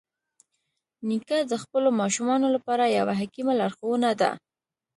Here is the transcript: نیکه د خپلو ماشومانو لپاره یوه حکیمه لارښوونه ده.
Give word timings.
نیکه 1.07 1.37
د 1.51 1.53
خپلو 1.63 1.89
ماشومانو 2.01 2.47
لپاره 2.55 2.93
یوه 2.97 3.13
حکیمه 3.21 3.53
لارښوونه 3.59 4.09
ده. 4.21 4.31